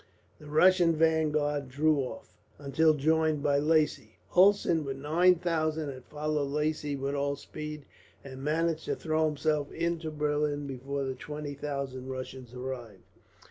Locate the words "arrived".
12.55-13.03